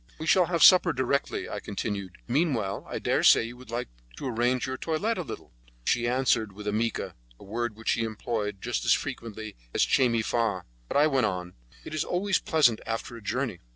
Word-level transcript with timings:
"We 0.17 0.25
shall 0.25 0.47
have 0.47 0.63
supper 0.63 0.93
directly," 0.93 1.47
I 1.47 1.59
continued. 1.59 2.17
"Meanwhile, 2.27 2.83
I 2.89 2.97
dare 2.97 3.21
say 3.21 3.43
you 3.43 3.55
would 3.57 3.69
like 3.69 3.87
to 4.17 4.25
arrange 4.27 4.65
your 4.65 4.75
toilette 4.75 5.19
a 5.19 5.21
little?" 5.21 5.53
She 5.85 6.07
answered 6.07 6.53
with 6.53 6.65
a 6.65 6.71
'mica', 6.71 7.13
a 7.39 7.43
word 7.43 7.75
which 7.75 7.89
she 7.89 8.01
employed 8.03 8.63
just 8.63 8.83
as 8.83 8.93
frequently 8.93 9.55
as 9.75 9.83
'Che 9.85 10.09
me 10.09 10.23
fa', 10.23 10.63
but 10.87 10.97
I 10.97 11.05
went 11.05 11.27
on: 11.27 11.53
"It 11.85 11.93
is 11.93 12.03
always 12.03 12.39
pleasant 12.39 12.79
after 12.87 13.15
a 13.15 13.21
journey." 13.21 13.59